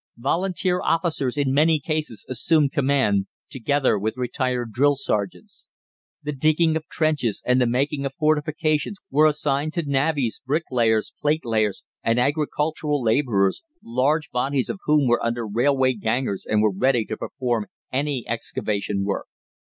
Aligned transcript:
Volunteer 0.17 0.81
officers 0.81 1.37
in 1.37 1.53
many 1.53 1.79
cases 1.79 2.25
assumed 2.27 2.71
command, 2.71 3.27
together 3.51 3.99
with 3.99 4.17
retired 4.17 4.71
drill 4.71 4.95
sergeants. 4.95 5.67
The 6.23 6.31
digging 6.31 6.75
of 6.75 6.87
trenches 6.87 7.43
and 7.45 7.61
the 7.61 7.67
making 7.67 8.03
of 8.07 8.15
fortifications 8.15 8.97
were 9.11 9.27
assigned 9.27 9.73
to 9.73 9.85
navvies, 9.87 10.41
bricklayers, 10.43 11.13
platelayers, 11.23 11.83
and 12.01 12.17
agricultural 12.19 13.03
labourers, 13.03 13.61
large 13.83 14.31
bodies 14.31 14.71
of 14.71 14.79
whom 14.85 15.05
were 15.07 15.23
under 15.23 15.45
railway 15.45 15.93
gangers, 15.93 16.47
and 16.49 16.63
were 16.63 16.73
ready 16.75 17.05
to 17.05 17.15
perform 17.17 17.67
any 17.91 18.25
excavation 18.27 19.05
work. 19.05 19.27